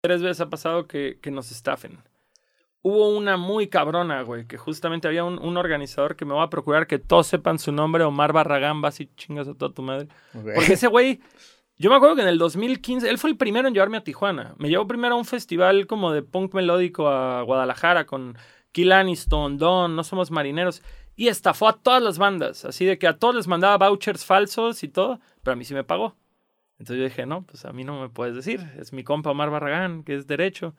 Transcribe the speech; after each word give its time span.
tres 0.00 0.22
veces 0.22 0.40
ha 0.40 0.50
pasado 0.50 0.86
que, 0.86 1.18
que 1.20 1.30
nos 1.30 1.50
estafen. 1.50 1.98
Hubo 2.82 3.10
una 3.10 3.36
muy 3.36 3.68
cabrona, 3.68 4.22
güey, 4.22 4.46
que 4.46 4.56
justamente 4.56 5.06
había 5.06 5.24
un, 5.24 5.38
un, 5.38 5.56
organizador 5.58 6.16
que 6.16 6.24
me 6.24 6.32
va 6.32 6.44
a 6.44 6.50
procurar 6.50 6.86
que 6.86 6.98
todos 6.98 7.26
sepan 7.26 7.58
su 7.58 7.72
nombre, 7.72 8.04
Omar 8.04 8.32
Barragán, 8.32 8.80
vas 8.80 9.00
y 9.00 9.06
chingas 9.16 9.48
a 9.48 9.54
toda 9.54 9.74
tu 9.74 9.82
madre. 9.82 10.08
Okay. 10.34 10.54
Porque 10.54 10.72
ese 10.72 10.86
güey, 10.86 11.20
yo 11.76 11.90
me 11.90 11.96
acuerdo 11.96 12.16
que 12.16 12.22
en 12.22 12.28
el 12.28 12.38
2015, 12.38 13.08
él 13.08 13.18
fue 13.18 13.30
el 13.30 13.36
primero 13.36 13.68
en 13.68 13.74
llevarme 13.74 13.98
a 13.98 14.04
Tijuana. 14.04 14.54
Me 14.58 14.70
llevó 14.70 14.86
primero 14.86 15.14
a 15.14 15.18
un 15.18 15.26
festival 15.26 15.86
como 15.86 16.10
de 16.10 16.22
punk 16.22 16.54
melódico 16.54 17.08
a 17.08 17.42
Guadalajara 17.42 18.06
con 18.06 18.38
Kill 18.72 18.92
Aniston, 18.92 19.58
Don, 19.58 19.94
No 19.94 20.02
Somos 20.02 20.30
Marineros. 20.30 20.82
Y 21.16 21.28
estafó 21.28 21.68
a 21.68 21.74
todas 21.74 22.02
las 22.02 22.16
bandas, 22.16 22.64
así 22.64 22.86
de 22.86 22.98
que 22.98 23.06
a 23.06 23.18
todos 23.18 23.34
les 23.34 23.46
mandaba 23.46 23.76
vouchers 23.76 24.24
falsos 24.24 24.82
y 24.82 24.88
todo, 24.88 25.20
pero 25.42 25.52
a 25.52 25.56
mí 25.56 25.66
sí 25.66 25.74
me 25.74 25.84
pagó. 25.84 26.16
Entonces 26.80 26.96
yo 26.96 27.04
dije, 27.04 27.26
no, 27.26 27.42
pues 27.42 27.66
a 27.66 27.74
mí 27.74 27.84
no 27.84 28.00
me 28.00 28.08
puedes 28.08 28.34
decir, 28.34 28.66
es 28.78 28.94
mi 28.94 29.04
compa 29.04 29.30
Omar 29.30 29.50
Barragán, 29.50 30.02
que 30.02 30.14
es 30.14 30.26
derecho. 30.26 30.74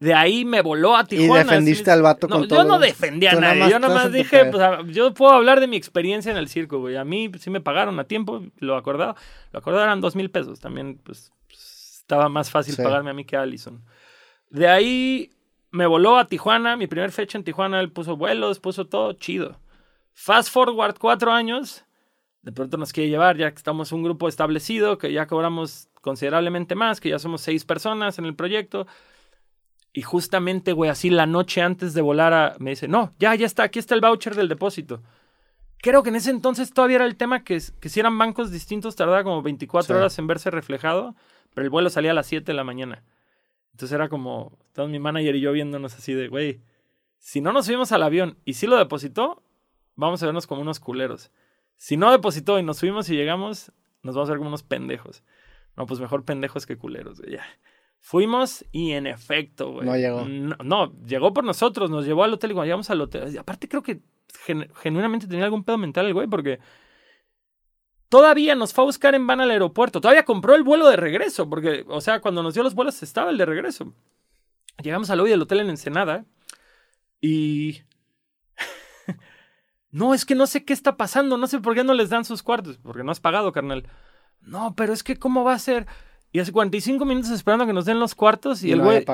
De 0.00 0.12
ahí 0.12 0.44
me 0.44 0.62
voló 0.62 0.96
a 0.96 1.04
Tijuana. 1.04 1.42
Y 1.42 1.44
defendiste 1.44 1.92
al 1.92 2.02
vato 2.02 2.26
no, 2.26 2.38
con 2.38 2.48
todo. 2.48 2.62
Yo 2.62 2.68
no 2.68 2.80
defendía 2.80 3.30
a 3.30 3.40
nadie. 3.40 3.70
yo 3.70 3.78
nada 3.78 3.94
más 3.94 4.12
dije, 4.12 4.46
pues, 4.46 4.64
yo 4.88 5.14
puedo 5.14 5.32
hablar 5.32 5.60
de 5.60 5.68
mi 5.68 5.76
experiencia 5.76 6.32
en 6.32 6.38
el 6.38 6.48
circo, 6.48 6.80
güey. 6.80 6.96
A 6.96 7.04
mí 7.04 7.30
sí 7.38 7.50
me 7.50 7.60
pagaron 7.60 8.00
a 8.00 8.04
tiempo, 8.04 8.42
lo 8.58 8.76
acordado. 8.76 9.14
Lo 9.52 9.60
acordado 9.60 9.84
eran 9.84 10.00
dos 10.00 10.16
mil 10.16 10.28
pesos. 10.28 10.58
También, 10.58 10.98
pues, 11.04 11.30
estaba 11.48 12.28
más 12.28 12.50
fácil 12.50 12.74
sí. 12.74 12.82
pagarme 12.82 13.10
a 13.10 13.14
mí 13.14 13.24
que 13.24 13.36
a 13.36 13.42
Allison. 13.42 13.84
De 14.50 14.66
ahí 14.66 15.30
me 15.70 15.86
voló 15.86 16.18
a 16.18 16.26
Tijuana. 16.26 16.76
Mi 16.76 16.88
primer 16.88 17.12
fecha 17.12 17.38
en 17.38 17.44
Tijuana, 17.44 17.78
él 17.78 17.92
puso 17.92 18.16
vuelos, 18.16 18.58
puso 18.58 18.88
todo 18.88 19.12
chido. 19.12 19.60
Fast 20.14 20.50
forward 20.50 20.96
cuatro 20.98 21.30
años. 21.30 21.84
De 22.48 22.52
pronto 22.52 22.78
nos 22.78 22.94
quiere 22.94 23.10
llevar, 23.10 23.36
ya 23.36 23.50
que 23.50 23.58
estamos 23.58 23.92
un 23.92 24.02
grupo 24.02 24.26
establecido, 24.26 24.96
que 24.96 25.12
ya 25.12 25.26
cobramos 25.26 25.90
considerablemente 26.00 26.74
más, 26.74 26.98
que 26.98 27.10
ya 27.10 27.18
somos 27.18 27.42
seis 27.42 27.66
personas 27.66 28.18
en 28.18 28.24
el 28.24 28.34
proyecto. 28.34 28.86
Y 29.92 30.00
justamente, 30.00 30.72
güey, 30.72 30.88
así 30.88 31.10
la 31.10 31.26
noche 31.26 31.60
antes 31.60 31.92
de 31.92 32.00
volar 32.00 32.32
a, 32.32 32.56
me 32.58 32.70
dice, 32.70 32.88
no, 32.88 33.12
ya, 33.18 33.34
ya 33.34 33.44
está, 33.44 33.64
aquí 33.64 33.78
está 33.78 33.94
el 33.94 34.00
voucher 34.00 34.34
del 34.34 34.48
depósito. 34.48 35.02
Creo 35.82 36.02
que 36.02 36.08
en 36.08 36.16
ese 36.16 36.30
entonces 36.30 36.72
todavía 36.72 36.96
era 36.96 37.04
el 37.04 37.18
tema 37.18 37.44
que, 37.44 37.60
que 37.80 37.88
si 37.90 38.00
eran 38.00 38.16
bancos 38.16 38.50
distintos 38.50 38.96
tardaba 38.96 39.24
como 39.24 39.42
24 39.42 39.86
sí. 39.86 39.92
horas 39.92 40.18
en 40.18 40.26
verse 40.26 40.50
reflejado, 40.50 41.14
pero 41.52 41.66
el 41.66 41.70
vuelo 41.70 41.90
salía 41.90 42.12
a 42.12 42.14
las 42.14 42.28
7 42.28 42.46
de 42.46 42.56
la 42.56 42.64
mañana. 42.64 43.04
Entonces 43.72 43.94
era 43.94 44.08
como, 44.08 44.56
estaba 44.68 44.88
mi 44.88 44.98
manager 44.98 45.36
y 45.36 45.40
yo 45.40 45.52
viéndonos 45.52 45.94
así 45.94 46.14
de, 46.14 46.28
güey, 46.28 46.62
si 47.18 47.42
no 47.42 47.52
nos 47.52 47.66
subimos 47.66 47.92
al 47.92 48.04
avión 48.04 48.38
y 48.46 48.54
si 48.54 48.66
lo 48.66 48.78
depositó, 48.78 49.42
vamos 49.96 50.22
a 50.22 50.26
vernos 50.26 50.46
como 50.46 50.62
unos 50.62 50.80
culeros. 50.80 51.30
Si 51.78 51.96
no 51.96 52.10
depositó 52.10 52.58
y 52.58 52.62
nos 52.62 52.78
subimos 52.78 53.08
y 53.08 53.16
llegamos, 53.16 53.72
nos 54.02 54.14
vamos 54.14 54.28
a 54.28 54.32
ver 54.32 54.38
como 54.38 54.48
unos 54.48 54.64
pendejos. 54.64 55.22
No, 55.76 55.86
pues 55.86 56.00
mejor 56.00 56.24
pendejos 56.24 56.66
que 56.66 56.76
culeros, 56.76 57.20
güey, 57.20 57.34
ya. 57.34 57.46
Fuimos 58.00 58.64
y 58.72 58.92
en 58.92 59.06
efecto, 59.06 59.72
güey. 59.72 59.86
No 59.86 59.96
llegó. 59.96 60.24
No, 60.24 60.56
no, 60.62 60.92
llegó 61.04 61.32
por 61.32 61.44
nosotros, 61.44 61.88
nos 61.88 62.04
llevó 62.04 62.24
al 62.24 62.34
hotel 62.34 62.50
y 62.50 62.54
cuando 62.54 62.66
llegamos 62.66 62.90
al 62.90 63.00
hotel. 63.00 63.38
Aparte, 63.38 63.68
creo 63.68 63.82
que 63.82 64.00
gen, 64.44 64.68
genuinamente 64.74 65.28
tenía 65.28 65.44
algún 65.44 65.62
pedo 65.62 65.78
mental 65.78 66.06
el 66.06 66.14
güey, 66.14 66.26
porque 66.26 66.58
todavía 68.08 68.56
nos 68.56 68.72
fue 68.72 68.82
a 68.82 68.86
buscar 68.86 69.14
en 69.14 69.26
van 69.26 69.40
al 69.40 69.50
aeropuerto. 69.50 70.00
Todavía 70.00 70.24
compró 70.24 70.56
el 70.56 70.64
vuelo 70.64 70.88
de 70.88 70.96
regreso, 70.96 71.48
porque, 71.48 71.84
o 71.88 72.00
sea, 72.00 72.20
cuando 72.20 72.42
nos 72.42 72.54
dio 72.54 72.64
los 72.64 72.74
vuelos 72.74 73.00
estaba 73.04 73.30
el 73.30 73.38
de 73.38 73.46
regreso. 73.46 73.92
Llegamos 74.82 75.10
al 75.10 75.18
lobby 75.18 75.30
del 75.30 75.42
hotel 75.42 75.60
en 75.60 75.70
Ensenada 75.70 76.24
y. 77.20 77.82
no, 79.90 80.14
es 80.14 80.24
que 80.24 80.34
no 80.34 80.46
sé 80.46 80.64
qué 80.64 80.72
está 80.72 80.96
pasando, 80.96 81.38
no 81.38 81.46
sé 81.46 81.60
por 81.60 81.74
qué 81.74 81.84
no 81.84 81.94
les 81.94 82.10
dan 82.10 82.24
sus 82.24 82.42
cuartos, 82.42 82.78
porque 82.78 83.04
no 83.04 83.10
has 83.10 83.20
pagado, 83.20 83.52
carnal. 83.52 83.84
No, 84.40 84.74
pero 84.74 84.92
es 84.92 85.02
que, 85.02 85.16
¿cómo 85.16 85.44
va 85.44 85.54
a 85.54 85.58
ser? 85.58 85.86
Y 86.32 86.40
hace 86.40 86.52
45 86.52 87.04
minutos 87.04 87.30
esperando 87.30 87.66
que 87.66 87.72
nos 87.72 87.86
den 87.86 87.98
los 87.98 88.14
cuartos 88.14 88.62
y, 88.62 88.68
y 88.68 88.72
el 88.72 88.82
güey 88.82 89.04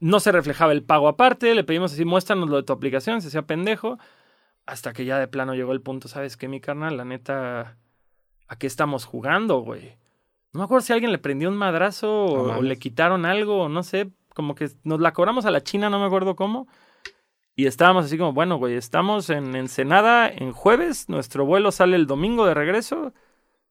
no 0.00 0.20
se 0.20 0.32
reflejaba 0.32 0.72
el 0.72 0.82
pago 0.82 1.08
aparte, 1.08 1.54
le 1.54 1.64
pedimos 1.64 1.92
así, 1.92 2.04
muéstranos 2.04 2.48
lo 2.48 2.56
de 2.56 2.62
tu 2.62 2.72
aplicación, 2.72 3.22
se 3.22 3.28
hacía 3.28 3.42
pendejo, 3.42 3.98
hasta 4.66 4.92
que 4.92 5.04
ya 5.04 5.18
de 5.18 5.28
plano 5.28 5.54
llegó 5.54 5.72
el 5.72 5.82
punto, 5.82 6.08
¿sabes 6.08 6.36
qué, 6.36 6.48
mi 6.48 6.60
carnal? 6.60 6.96
La 6.96 7.04
neta, 7.04 7.76
¿a 8.48 8.56
qué 8.56 8.66
estamos 8.66 9.04
jugando, 9.04 9.60
güey? 9.60 9.96
No 10.52 10.58
me 10.60 10.64
acuerdo 10.64 10.86
si 10.86 10.92
alguien 10.92 11.12
le 11.12 11.18
prendió 11.18 11.48
un 11.48 11.56
madrazo 11.56 12.26
o, 12.26 12.52
No 12.52 12.58
o 12.58 12.62
le 12.62 12.78
quitaron 12.78 13.24
algo, 13.24 13.62
o 13.62 13.68
no 13.68 13.82
sé, 13.82 14.10
como 14.34 14.54
que 14.54 14.70
nos 14.84 15.00
la 15.00 15.12
cobramos 15.12 15.46
a 15.46 15.50
la 15.50 15.62
China, 15.62 15.90
no 15.90 15.98
me 15.98 16.06
acuerdo 16.06 16.36
cómo. 16.36 16.68
Y 17.56 17.66
estábamos 17.66 18.06
así 18.06 18.18
como, 18.18 18.32
bueno, 18.32 18.56
güey, 18.56 18.74
estamos 18.74 19.30
en 19.30 19.54
Ensenada 19.54 20.28
en 20.28 20.52
jueves, 20.52 21.08
nuestro 21.08 21.46
vuelo 21.46 21.70
sale 21.70 21.96
el 21.96 22.06
domingo 22.06 22.46
de 22.46 22.54
regreso, 22.54 23.12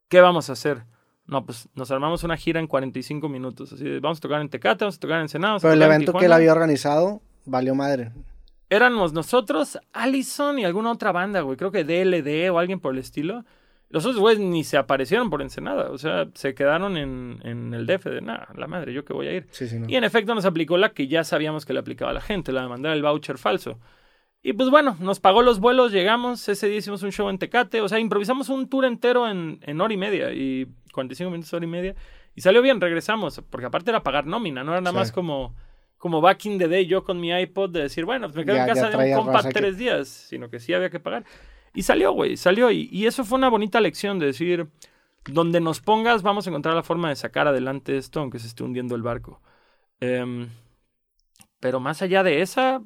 ¿qué 0.08 0.22
vamos 0.22 0.50
a 0.50 0.54
hacer? 0.54 0.86
No, 1.26 1.46
pues 1.46 1.70
nos 1.76 1.92
armamos 1.92 2.24
una 2.24 2.38
gira 2.38 2.60
en 2.60 2.68
45 2.68 3.30
minutos. 3.30 3.74
Así 3.74 3.84
de, 3.84 4.00
vamos 4.00 4.18
a 4.18 4.22
tocar 4.22 4.42
en 4.42 4.50
Tecate, 4.50 4.86
vamos 4.86 4.98
a 4.98 5.00
tocar 5.00 5.18
en 5.18 5.24
Ensenada. 5.24 5.60
Pero 5.60 5.74
el 5.74 5.82
evento 5.82 6.14
que 6.14 6.26
él 6.26 6.34
había 6.34 6.52
organizado 6.52 7.22
valió 7.46 7.76
madre. 7.76 8.12
Éramos 8.70 9.14
nosotros, 9.14 9.80
Allison 9.94 10.60
y 10.60 10.66
alguna 10.66 10.92
otra 10.92 11.12
banda, 11.12 11.42
güey. 11.42 11.58
Creo 11.58 11.72
que 11.72 11.84
DLD 11.84 12.52
o 12.52 12.60
alguien 12.60 12.80
por 12.80 12.94
el 12.94 13.00
estilo. 13.00 13.46
Los 13.94 14.06
otros 14.06 14.20
güeyes 14.20 14.40
ni 14.42 14.64
se 14.64 14.76
aparecieron 14.76 15.30
por 15.30 15.42
Ensenada. 15.44 15.92
O 15.92 15.98
sea, 16.00 16.28
se 16.34 16.56
quedaron 16.56 16.98
en, 16.98 17.40
en 17.44 17.74
el 17.76 17.86
DF 17.86 18.06
de, 18.06 18.22
nada, 18.22 18.48
la 18.58 18.66
madre, 18.66 18.92
yo 18.92 19.06
que 19.06 19.14
voy 19.14 19.28
a 19.28 19.34
ir. 19.34 19.46
Sí, 19.52 19.68
sí, 19.68 19.78
no. 19.78 19.86
Y 19.88 19.96
en 19.96 20.04
efecto 20.04 20.34
nos 20.34 20.46
aplicó 20.46 20.78
la 20.78 20.90
que 20.90 21.08
ya 21.08 21.24
sabíamos 21.24 21.64
que 21.66 21.74
le 21.74 21.80
aplicaba 21.80 22.10
a 22.10 22.14
la 22.16 22.22
gente, 22.22 22.52
la 22.52 22.64
de 22.64 22.70
mandar 22.70 22.94
el 22.94 23.04
voucher 23.04 23.38
falso. 23.38 23.80
Y 24.42 24.54
pues 24.54 24.70
bueno, 24.72 24.98
nos 25.00 25.20
pagó 25.20 25.44
los 25.44 25.60
vuelos, 25.60 25.92
llegamos, 25.92 26.50
ese 26.50 26.68
día 26.68 26.78
hicimos 26.80 27.04
un 27.04 27.12
show 27.12 27.30
en 27.30 27.38
Tecate, 27.38 27.82
o 27.82 27.88
sea, 27.88 28.00
improvisamos 28.00 28.50
un 28.50 28.68
tour 28.68 28.84
entero 28.86 29.30
en, 29.30 29.60
en 29.62 29.80
hora 29.80 29.94
y 29.94 29.98
media, 29.98 30.32
y 30.34 30.68
45 30.92 31.30
minutos, 31.32 31.54
hora 31.54 31.64
y 31.64 31.70
media, 31.70 31.96
y 32.36 32.42
salió 32.42 32.62
bien, 32.64 32.82
regresamos, 32.82 33.42
porque 33.50 33.68
aparte 33.68 33.92
era 33.92 34.02
pagar 34.04 34.26
nómina, 34.26 34.64
no 34.64 34.72
era 34.72 34.82
nada 34.82 34.92
Sí. 34.92 34.98
más 34.98 35.12
como, 35.14 35.56
como 35.98 36.20
back 36.20 36.46
in 36.48 36.58
the 36.58 36.68
day 36.68 36.86
yo 36.88 37.04
con 37.06 37.22
mi 37.22 37.30
iPod 37.32 37.70
de 37.70 37.84
decir, 37.84 38.04
bueno, 38.06 38.26
pues 38.28 38.36
me 38.36 38.44
quedo 38.44 38.56
Ya- 38.56 38.64
en 38.64 38.68
casa 38.68 38.90
de 38.90 38.98
un 38.98 39.14
compa 39.24 39.44
que- 39.44 39.52
tres 39.54 39.78
días, 39.78 40.08
sino 40.10 40.50
que 40.50 40.60
sí 40.60 40.74
había 40.74 40.90
que 40.90 41.00
pagar. 41.00 41.24
Y 41.74 41.84
salió, 41.84 42.12
güey, 42.12 42.38
salió, 42.38 42.70
y, 42.72 42.88
y 42.92 43.08
eso 43.08 43.24
fue 43.26 43.38
una 43.38 43.50
bonita 43.50 43.82
lección 43.82 44.20
de 44.20 44.28
decir, 44.28 44.68
donde 45.26 45.60
nos 45.60 45.80
pongas 45.80 46.22
vamos 46.22 46.46
a 46.46 46.50
encontrar 46.50 46.76
la 46.76 46.84
forma 46.84 47.10
de 47.10 47.16
sacar 47.16 47.48
adelante 47.48 47.98
esto, 47.98 48.20
aunque 48.20 48.40
se 48.40 48.48
esté 48.48 48.64
hundiendo 48.64 48.96
el 48.96 49.02
barco. 49.02 49.42
Em, 50.00 50.50
pero 51.60 51.80
más 51.80 52.02
allá 52.02 52.24
de 52.24 52.42
esa, 52.42 52.82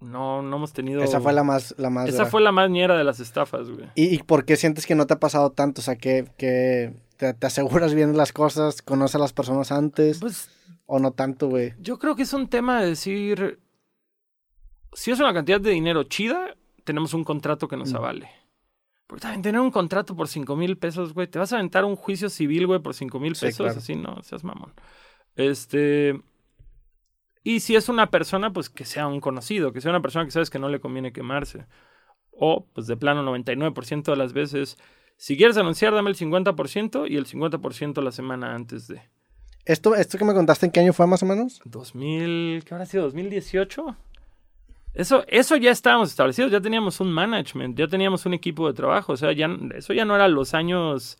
no, 0.00 0.42
no 0.42 0.56
hemos 0.56 0.72
tenido. 0.72 1.02
Esa 1.02 1.20
fue 1.20 1.32
la 1.32 1.42
más, 1.44 1.74
la 1.78 1.88
más 1.90 2.08
Esa 2.08 2.26
fue 2.26 2.40
la 2.40 2.52
más 2.52 2.68
ñera 2.70 2.96
de 2.98 3.04
las 3.04 3.20
estafas, 3.20 3.70
güey. 3.70 3.86
¿Y, 3.94 4.14
y 4.14 4.18
por 4.18 4.44
qué 4.44 4.56
sientes 4.56 4.86
que 4.86 4.94
no 4.94 5.06
te 5.06 5.14
ha 5.14 5.20
pasado 5.20 5.50
tanto? 5.50 5.80
O 5.80 5.84
sea, 5.84 5.96
que, 5.96 6.26
que 6.36 6.94
te, 7.16 7.32
te 7.34 7.46
aseguras 7.46 7.94
bien 7.94 8.16
las 8.16 8.32
cosas, 8.32 8.82
conoces 8.82 9.14
a 9.16 9.18
las 9.20 9.32
personas 9.32 9.72
antes, 9.72 10.18
Pues 10.20 10.50
o 10.86 10.98
no 10.98 11.12
tanto, 11.12 11.48
güey. 11.48 11.74
yo 11.80 11.98
creo 11.98 12.16
que 12.16 12.22
es 12.22 12.32
un 12.32 12.48
tema 12.48 12.80
de 12.80 12.88
decir. 12.88 13.60
Si 14.94 15.10
es 15.10 15.20
una 15.20 15.34
cantidad 15.34 15.60
de 15.60 15.70
dinero 15.70 16.04
chida, 16.04 16.56
tenemos 16.88 17.12
un 17.14 17.22
contrato 17.22 17.68
que 17.68 17.76
nos 17.76 17.92
Mm. 17.92 17.96
avale. 17.96 18.30
Porque 19.06 19.22
también 19.22 19.42
tener 19.42 19.60
un 19.60 19.70
contrato 19.70 20.16
por 20.16 20.26
cinco 20.28 20.56
mil 20.56 20.76
pesos, 20.78 21.12
güey, 21.14 21.26
te 21.28 21.38
vas 21.38 21.52
a 21.52 21.56
aventar 21.56 21.84
un 21.84 21.96
juicio 21.96 22.28
civil, 22.30 22.66
güey, 22.66 22.80
por 22.80 22.94
cinco 22.94 23.20
mil 23.20 23.36
Sí, 23.36 23.46
pesos, 23.46 23.66
claro. 23.66 23.78
así, 23.78 23.94
no, 23.94 24.22
seas 24.22 24.42
mamón. 24.44 24.72
Este. 25.36 26.20
Y 27.44 27.60
si 27.60 27.76
es 27.76 27.88
una 27.88 28.10
persona, 28.10 28.52
pues 28.52 28.68
que 28.68 28.84
sea 28.84 29.06
un 29.06 29.20
conocido, 29.20 29.72
que 29.72 29.80
sea 29.80 29.90
una 29.90 30.02
persona 30.02 30.24
que 30.24 30.30
sabes 30.30 30.50
que 30.50 30.58
no 30.58 30.68
le 30.68 30.80
conviene 30.80 31.12
quemarse. 31.12 31.66
O, 32.32 32.66
pues 32.74 32.86
de 32.86 32.96
plano, 32.96 33.22
99% 33.22 34.10
de 34.12 34.16
las 34.16 34.32
veces, 34.32 34.76
si 35.16 35.36
quieres 35.36 35.56
anunciar, 35.56 35.94
dame 35.94 36.10
el 36.10 36.16
50% 36.16 37.06
y 37.08 37.16
el 37.16 37.26
50% 37.26 38.02
la 38.02 38.12
semana 38.12 38.54
antes 38.54 38.88
de. 38.88 39.00
¿Esto, 39.64 39.94
¿Esto 39.94 40.18
que 40.18 40.24
me 40.24 40.34
contaste 40.34 40.66
en 40.66 40.72
qué 40.72 40.80
año 40.80 40.92
fue 40.92 41.06
más 41.06 41.22
o 41.22 41.26
menos? 41.26 41.60
2000, 41.64 42.64
¿qué 42.64 42.74
habrá 42.74 42.86
sido? 42.86 43.10
¿2018? 43.10 43.96
Eso, 44.98 45.24
eso 45.28 45.56
ya 45.56 45.70
estábamos 45.70 46.10
establecidos, 46.10 46.50
ya 46.52 46.60
teníamos 46.60 47.00
un 47.00 47.10
management, 47.12 47.78
ya 47.78 47.86
teníamos 47.88 48.26
un 48.26 48.34
equipo 48.34 48.66
de 48.66 48.74
trabajo, 48.74 49.12
o 49.12 49.16
sea, 49.16 49.32
ya, 49.32 49.48
eso 49.74 49.92
ya 49.94 50.04
no 50.04 50.14
eran 50.14 50.34
los 50.34 50.52
años, 50.54 51.18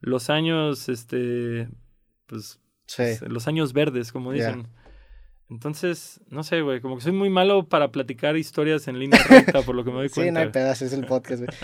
los 0.00 0.30
años, 0.30 0.88
este, 0.88 1.68
pues, 2.26 2.60
Sí. 2.86 3.02
los 3.26 3.46
años 3.48 3.72
verdes, 3.74 4.12
como 4.12 4.32
dicen. 4.32 4.68
Entonces, 5.50 6.20
no 6.30 6.42
sé, 6.42 6.60
güey, 6.62 6.80
como 6.80 6.96
que 6.96 7.02
soy 7.02 7.12
muy 7.12 7.28
malo 7.30 7.68
para 7.68 7.90
platicar 7.90 8.36
historias 8.36 8.86
en 8.86 8.98
línea 8.98 9.18
recta, 9.28 9.62
por 9.62 9.74
lo 9.74 9.82
que 9.84 9.90
me 9.90 9.96
doy 9.96 10.08
Sí, 10.10 10.14
cuenta. 10.16 10.32
no 10.40 10.46
hay 10.46 10.52
pedas, 10.52 10.80
es 10.82 10.92
el 10.92 11.04
podcast, 11.06 11.42
güey. 11.42 11.58